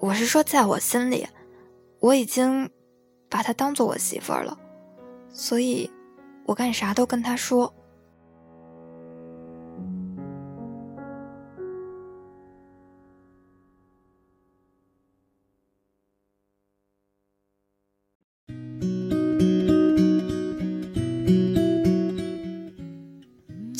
[0.00, 1.26] 我是说在我心里，
[2.00, 2.68] 我已经
[3.28, 4.58] 把她当做我媳妇儿了，
[5.32, 5.88] 所以，
[6.46, 7.72] 我干啥都跟她说。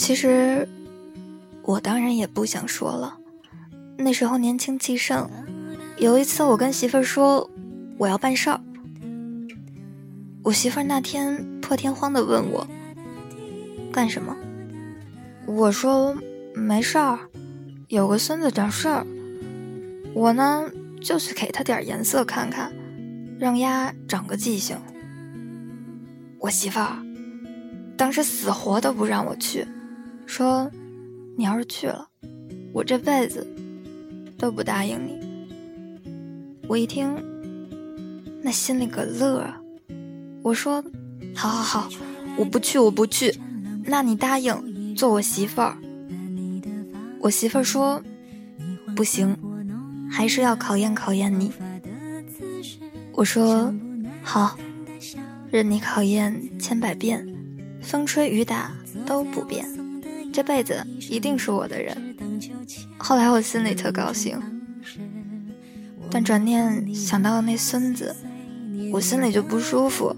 [0.08, 0.66] 其实，
[1.62, 3.18] 我当然也不想说了。
[3.98, 5.28] 那时候年轻气盛，
[5.98, 7.50] 有一次我跟媳妇儿说
[7.98, 8.58] 我要办事儿，
[10.44, 12.66] 我媳妇儿那天破天荒的问我
[13.92, 14.34] 干什么，
[15.46, 16.16] 我说
[16.54, 17.18] 没事儿，
[17.88, 19.06] 有个孙子找事儿，
[20.14, 20.70] 我呢
[21.02, 22.72] 就去给他点颜色看看，
[23.38, 24.78] 让丫长个记性。
[26.38, 26.96] 我媳妇儿
[27.98, 29.68] 当时死活都不让我去。
[30.28, 30.70] 说
[31.38, 32.06] ：“你要是去了，
[32.74, 33.46] 我这辈子
[34.36, 35.18] 都不答应你。”
[36.68, 37.16] 我一听，
[38.42, 39.58] 那心里个乐啊！
[40.42, 40.84] 我说
[41.34, 41.88] ：“好好好，
[42.36, 43.34] 我不去，我不去。
[43.84, 45.78] 那你答应做我媳妇儿？”
[47.20, 48.02] 我媳妇儿说
[48.94, 49.34] ：“不行，
[50.10, 51.50] 还是要考验考验你。”
[53.12, 53.74] 我说
[54.22, 54.58] ：“好，
[55.50, 57.26] 任你考验千百遍，
[57.80, 58.70] 风吹雨打
[59.06, 59.66] 都不变。”
[60.38, 62.16] 这辈子一定是我的人。
[62.96, 64.40] 后来我心里特高兴，
[66.12, 68.14] 但转念想到那孙子，
[68.92, 70.14] 我心里就不舒服，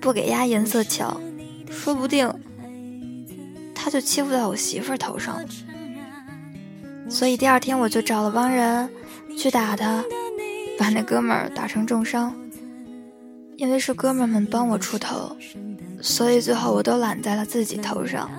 [0.00, 1.20] 不给丫颜色瞧，
[1.68, 2.32] 说不定
[3.74, 5.48] 他就欺负到我媳妇儿头上了。
[7.10, 8.88] 所以第二天我就找了帮人
[9.36, 10.04] 去打他，
[10.78, 12.32] 把那哥们儿打成重伤。
[13.56, 15.36] 因为是哥们儿们帮我出头，
[16.04, 18.30] 所以最后我都揽在了自己头上。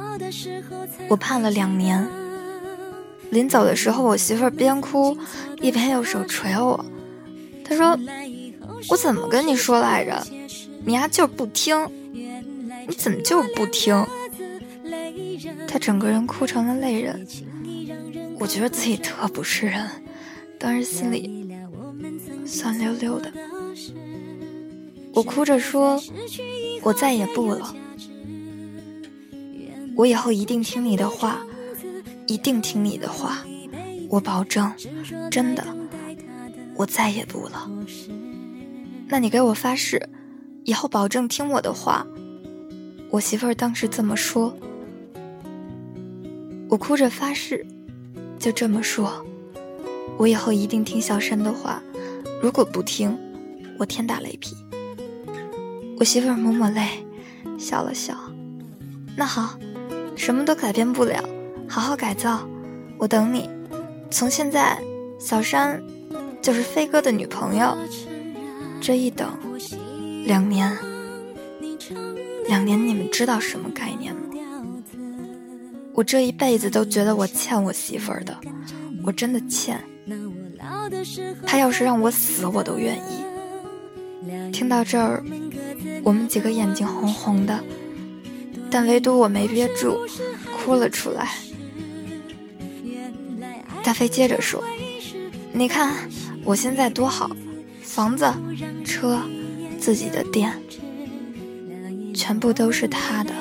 [1.09, 2.07] 我盼了两年。
[3.32, 5.18] 临走的时候，我媳妇儿边哭
[5.59, 6.86] 一边用手捶我。
[7.68, 7.97] 她说
[8.89, 10.24] ：“我怎么跟你说来着？
[10.86, 14.05] 你丫就是不听，你怎么就是不听？”
[15.68, 17.28] 她整个人哭成了泪人。
[18.39, 19.89] 我觉得自己特不是人，
[20.59, 21.49] 当时心里
[22.45, 23.32] 酸溜溜的。
[25.13, 25.99] 我哭着说
[26.86, 27.75] ：“我再也不了，
[29.95, 31.41] 我以后一定听你的话，
[32.27, 33.43] 一定听你的话，
[34.07, 34.71] 我保证，
[35.31, 35.65] 真的，
[36.75, 37.67] 我再也不了。
[39.07, 40.07] 那你给我发誓，
[40.63, 42.05] 以后保证听我的话。”
[43.09, 44.55] 我媳妇儿当时这么说，
[46.69, 47.65] 我哭着发誓，
[48.38, 49.25] 就这么说，
[50.17, 51.81] 我以后一定听小山的话，
[52.43, 53.17] 如果不听，
[53.79, 54.55] 我天打雷劈。
[55.98, 57.06] 我媳妇儿抹抹泪，
[57.58, 58.14] 笑了笑。
[59.16, 59.58] 那好，
[60.16, 61.24] 什么都改变不了，
[61.68, 62.48] 好好改造，
[62.98, 63.50] 我等你。
[64.12, 64.78] 从现在，
[65.20, 65.82] 小山
[66.41, 67.78] 就是飞哥的女朋友。
[68.82, 69.30] 这一等，
[70.26, 70.78] 两年，
[72.48, 74.22] 两年，你们知道什么概念吗？
[75.93, 78.38] 我这一辈子都觉得我欠我媳妇儿的，
[79.06, 79.82] 我真的欠。
[81.48, 83.24] 她要是让我死，我都愿意。
[84.51, 85.23] 听到这儿。
[86.03, 87.63] 我们几个眼睛红红的，
[88.69, 89.97] 但唯独我没憋住，
[90.55, 91.30] 哭了出来。
[93.84, 94.63] 大飞接着说
[95.51, 95.95] ：“你看
[96.43, 97.36] 我现在多好，
[97.82, 98.32] 房子、
[98.84, 99.21] 车、
[99.80, 100.53] 自己的店，
[102.13, 103.34] 全部都是他的，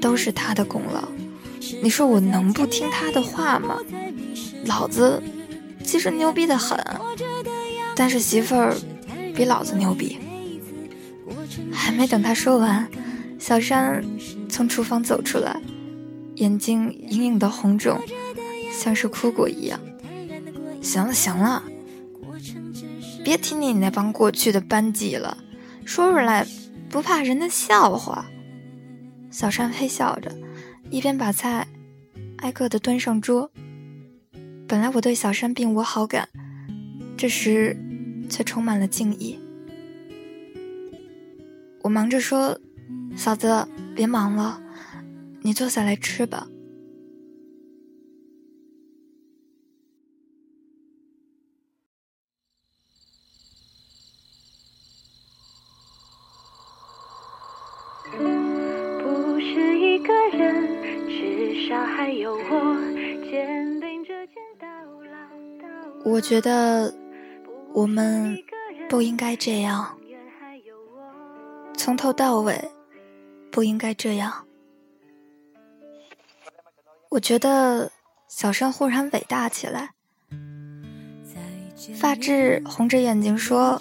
[0.00, 1.08] 都是他的功劳。
[1.82, 3.78] 你说我能不听他的话吗？
[4.66, 5.22] 老子
[5.82, 6.78] 其实牛逼的很，
[7.96, 8.76] 但是媳妇儿
[9.40, 10.18] 比老子牛逼。”
[11.72, 12.86] 还没等他说完，
[13.38, 14.04] 小山
[14.50, 15.58] 从厨房走出来，
[16.34, 17.98] 眼睛隐隐的红肿，
[18.70, 19.80] 像是哭过一样。
[20.82, 21.62] 行了行了，
[23.24, 25.38] 别提你那帮过去的班级了，
[25.86, 26.46] 说出来
[26.90, 28.26] 不怕人的笑话。
[29.30, 30.30] 小山微笑着，
[30.90, 31.66] 一边把菜
[32.38, 33.50] 挨个的端上桌。
[34.68, 36.28] 本来我对小山并无好感，
[37.16, 37.76] 这时
[38.30, 39.38] 却充满了敬意。
[41.82, 42.58] 我忙着说
[43.16, 44.62] ：“嫂子，别忙了，
[45.42, 46.46] 你坐下来吃吧。”
[59.02, 62.76] 不是一个人，至少还有我
[63.24, 64.66] 肩并着肩到
[65.10, 66.02] 老。
[66.04, 66.92] 我觉得
[67.72, 68.36] 我们
[68.88, 69.96] 不应该这样。
[71.76, 72.70] 从头到尾，
[73.50, 74.44] 不应该这样。
[77.10, 77.90] 我觉得
[78.28, 79.90] 小山忽然伟大起来。
[81.94, 83.80] 发质红着眼睛说：“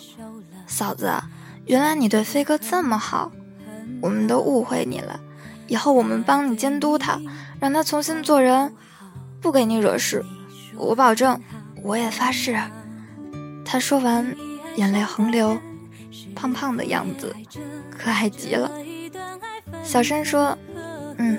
[0.66, 1.12] 嫂子，
[1.66, 3.32] 原来你对飞哥这么好，
[4.02, 5.20] 我们都误会你了。
[5.68, 7.20] 以后我们帮你监督他，
[7.60, 8.74] 让他重新做人，
[9.42, 10.24] 不给你惹事。
[10.78, 11.42] 我保证，
[11.84, 12.58] 我也发誓。”
[13.72, 14.36] 他说完，
[14.78, 15.56] 眼泪横流。
[16.36, 17.36] 胖胖的样子，
[17.96, 18.72] 可爱极了。
[19.84, 20.58] 小山说
[21.20, 21.38] ：“嗯，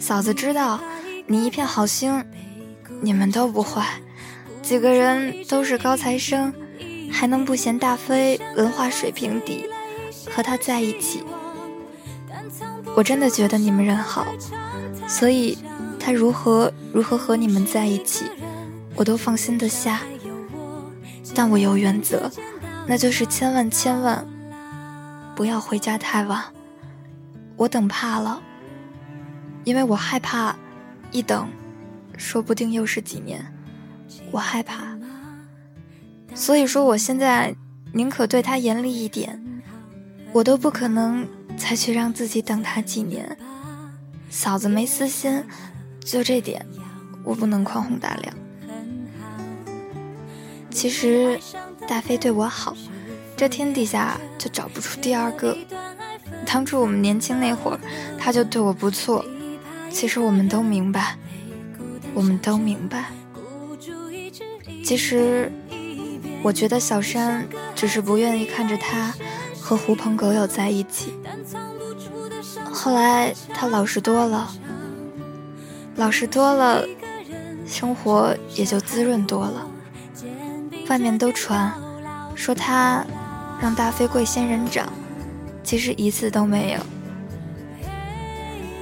[0.00, 0.80] 嫂子知道
[1.26, 2.24] 你一片好心，
[3.00, 3.86] 你们都不坏，
[4.62, 6.52] 几个人都是高材生，
[7.12, 9.64] 还能不嫌大飞文化水平低，
[10.34, 11.22] 和他在一起。
[12.96, 14.26] 我真的觉得你们人好，
[15.06, 15.56] 所以
[16.00, 18.24] 他如何如何和你们在一起，
[18.96, 20.00] 我都放心的下。
[21.34, 22.30] 但我有原则。”
[22.90, 24.26] 那就是千万千万
[25.36, 26.42] 不要回家太晚，
[27.54, 28.42] 我等怕了，
[29.64, 30.56] 因为我害怕
[31.12, 31.46] 一等，
[32.16, 33.44] 说不定又是几年，
[34.30, 34.96] 我害怕。
[36.34, 37.54] 所以说，我现在
[37.92, 39.38] 宁可对他严厉一点，
[40.32, 43.36] 我都不可能再去让自己等他几年。
[44.30, 45.44] 嫂子没私心，
[46.00, 46.64] 就这点，
[47.22, 48.34] 我不能宽宏大量。
[50.70, 51.38] 其实。
[51.86, 52.76] 大飞对我好，
[53.34, 55.56] 这天底下就找不出第二个。
[56.44, 57.80] 当初我们年轻那会儿，
[58.18, 59.24] 他就对我不错。
[59.90, 61.16] 其实我们都明白，
[62.12, 63.06] 我们都明白。
[64.84, 65.50] 其实，
[66.42, 69.14] 我觉得小山只是不愿意看着他
[69.58, 71.14] 和狐朋狗友在一起。
[72.70, 74.52] 后来他老实多了，
[75.96, 76.84] 老实多了，
[77.66, 79.66] 生活也就滋润多了。
[80.88, 81.72] 外面都传
[82.34, 83.04] 说他
[83.60, 84.90] 让大飞跪仙人掌，
[85.62, 86.80] 其实一次都没有。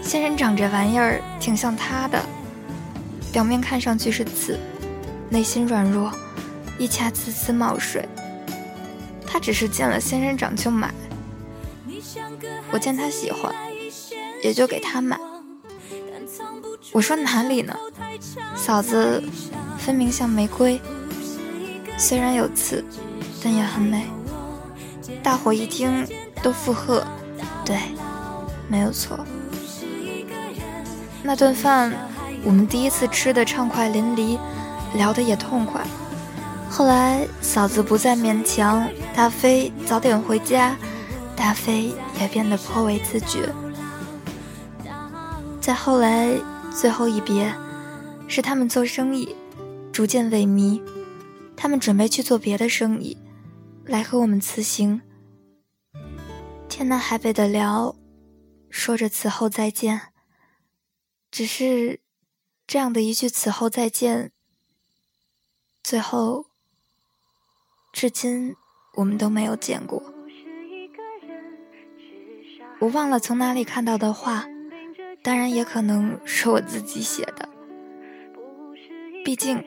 [0.03, 2.23] 仙人掌这玩意儿挺像他的，
[3.33, 4.59] 表面看上去是刺，
[5.29, 6.13] 内心软弱，
[6.79, 8.09] 一掐滋滋冒水。
[9.27, 10.95] 他只是见了仙人掌就买，
[12.71, 13.53] 我见他喜欢，
[14.45, 15.19] 也就给他买。
[16.93, 17.77] 我说哪里呢？
[18.55, 19.23] 嫂子
[19.77, 20.81] 分明像玫瑰，
[21.97, 22.85] 虽然有刺，
[23.43, 24.07] 但也很美。
[25.23, 26.07] 大伙一听
[26.43, 27.05] 都附和，
[27.65, 27.77] 对，
[28.69, 29.19] 没有错。
[31.23, 31.93] 那顿饭，
[32.45, 34.39] 我们第一次吃的畅快淋漓，
[34.95, 35.85] 聊得也痛快。
[36.69, 40.77] 后来嫂子不再勉强大飞早点回家，
[41.35, 43.49] 大飞也变得颇为自觉。
[45.61, 46.31] 再后来，
[46.71, 47.53] 最后一别，
[48.29, 49.35] 是他们做生意
[49.91, 50.81] 逐渐萎靡，
[51.57, 53.17] 他们准备去做别的生意，
[53.85, 55.01] 来和我们辞行。
[56.69, 57.97] 天南海北的聊，
[58.69, 60.13] 说着此后再见。
[61.31, 62.01] 只是，
[62.67, 64.33] 这样的一句“此后再见”，
[65.83, 66.47] 最后，
[67.93, 68.55] 至今
[68.95, 70.03] 我们都没有见过。
[72.79, 74.47] 我忘了从哪里看到的话，
[75.23, 77.49] 当然也可能是我自己写的。
[79.25, 79.63] 毕竟，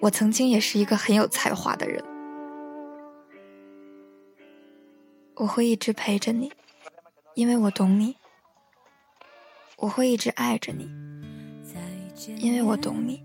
[0.00, 2.04] 我曾经也是一个很有才华的人。
[5.36, 6.52] 我会一直陪着你，
[7.34, 8.16] 因为我懂你。
[9.78, 10.90] 我会一直爱着你，
[12.38, 13.22] 因为我懂你。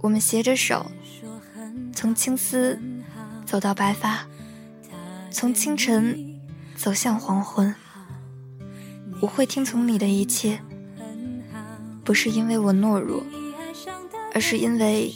[0.00, 0.90] 我们携着手，
[1.94, 2.80] 从青丝
[3.46, 4.26] 走到白发，
[5.30, 6.40] 从清晨
[6.74, 7.72] 走向黄昏。
[9.20, 10.60] 我会听从你的一切，
[12.02, 13.22] 不是因为我懦弱，
[14.32, 15.12] 而是因为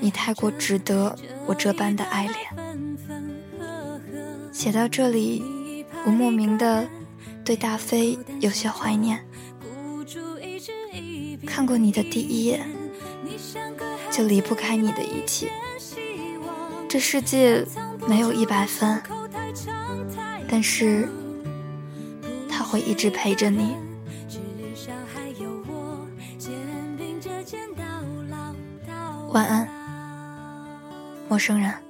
[0.00, 1.16] 你太过值得
[1.46, 2.36] 我这般的爱恋。
[4.52, 6.88] 写到这里，我莫名的。
[7.42, 9.18] 对大飞有些怀念。
[11.44, 12.64] 看过你的第一眼，
[14.08, 15.50] 就离不开你的一切。
[16.88, 17.66] 这世界
[18.06, 19.02] 没有一百分，
[20.48, 21.08] 但是
[22.48, 23.74] 他会一直陪着你。
[29.32, 29.68] 晚安，
[31.28, 31.89] 陌生人。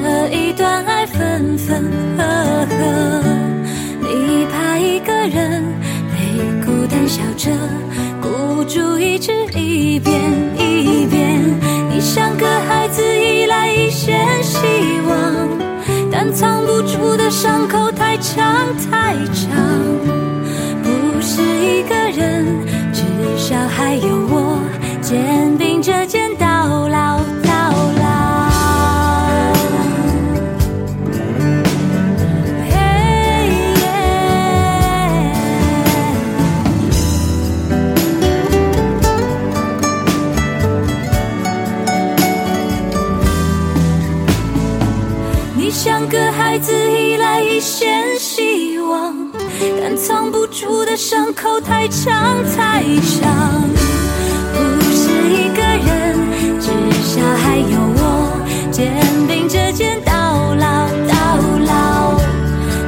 [0.00, 1.82] 这一段爱分分
[2.16, 2.22] 合
[2.66, 3.22] 合？
[4.00, 5.64] 你怕一个人
[6.12, 6.16] 被
[6.64, 7.50] 孤单笑着，
[8.22, 10.14] 孤注一掷一遍
[10.56, 11.42] 一遍。
[11.90, 14.58] 你像个孩子依赖一线希
[15.08, 15.48] 望，
[16.12, 17.87] 但藏不住的伤口
[51.08, 53.62] 伤口太长太长，
[54.52, 54.58] 不
[54.92, 55.88] 是一个人，
[56.60, 56.68] 至
[57.02, 58.38] 少还有我，
[58.70, 58.92] 肩
[59.26, 61.16] 并着肩到老到
[61.64, 62.12] 老，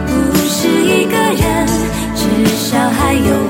[0.07, 1.67] 不是一个人，
[2.15, 2.23] 至
[2.59, 3.25] 少还有